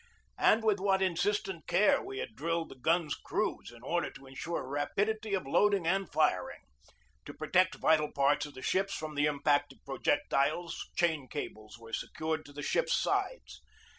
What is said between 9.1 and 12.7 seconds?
the impact of projectiles, chain cables were secured to the